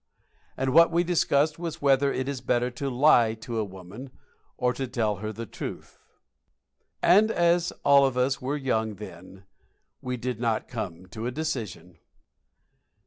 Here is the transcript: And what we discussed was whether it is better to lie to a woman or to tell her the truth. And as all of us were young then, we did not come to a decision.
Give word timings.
And 0.57 0.73
what 0.73 0.89
we 0.89 1.03
discussed 1.03 1.59
was 1.59 1.79
whether 1.79 2.11
it 2.11 2.27
is 2.27 2.41
better 2.41 2.71
to 2.71 2.89
lie 2.89 3.35
to 3.35 3.59
a 3.59 3.63
woman 3.63 4.09
or 4.57 4.73
to 4.73 4.87
tell 4.87 5.17
her 5.17 5.31
the 5.31 5.45
truth. 5.45 5.99
And 7.03 7.29
as 7.29 7.71
all 7.85 8.03
of 8.07 8.17
us 8.17 8.41
were 8.41 8.57
young 8.57 8.95
then, 8.95 9.43
we 10.01 10.17
did 10.17 10.39
not 10.39 10.67
come 10.67 11.05
to 11.09 11.27
a 11.27 11.31
decision. 11.31 11.99